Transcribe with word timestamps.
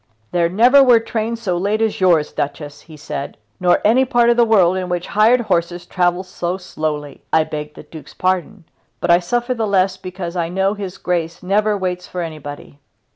"There 0.31 0.49
never 0.49 0.81
were 0.83 0.99
trains 0.99 1.43
so 1.43 1.57
late 1.57 1.79
as 1.79 2.01
yours, 2.01 2.33
Duchess," 2.33 2.81
he 2.81 2.97
said, 2.97 3.37
"nor 3.59 3.79
any 3.85 4.03
part 4.03 4.31
of 4.31 4.35
the 4.37 4.43
world 4.43 4.75
in 4.75 4.89
which 4.89 5.05
hired 5.13 5.41
horses 5.41 5.85
travel 5.85 6.23
so 6.23 6.57
slowly. 6.57 7.21
I 7.31 7.43
beg 7.43 7.75
the 7.75 7.83
Duke's 7.83 8.15
pardon, 8.15 8.63
but 8.99 9.11
I 9.11 9.19
suffer 9.19 9.53
the 9.53 9.67
less 9.67 9.97
because 9.97 10.35
I 10.35 10.49
know 10.49 10.73
his 10.73 10.97
Grace 10.97 11.43
never 11.43 11.77
waits 11.77 12.07
for 12.07 12.21
anybody." 12.23 12.79